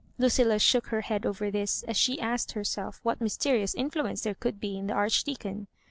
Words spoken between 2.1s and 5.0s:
asked herself what mysterious influence there could be in the